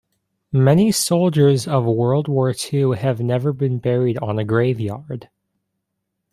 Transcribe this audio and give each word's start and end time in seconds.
Many 0.51 0.91
soldiers 0.91 1.67
of 1.67 1.85
world 1.85 2.27
war 2.27 2.51
two 2.55 2.93
have 2.93 3.19
never 3.21 3.53
been 3.53 3.77
buried 3.77 4.17
on 4.17 4.39
a 4.39 4.43
grave 4.43 4.79
yard. 4.79 5.29